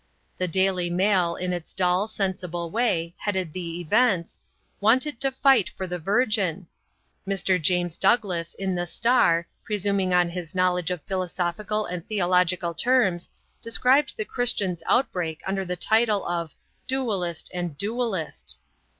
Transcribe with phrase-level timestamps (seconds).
[0.39, 4.39] The Daily Mail in its dull, sensible way, headed the events,
[4.79, 6.65] "Wanted to fight for the Virgin."
[7.27, 7.61] Mr.
[7.61, 13.29] James Douglas, in The Star, presuming on his knowledge of philosophical and theological terms,
[13.61, 16.55] described the Christian's outbreak under the title of
[16.87, 18.57] "Dualist and Duellist."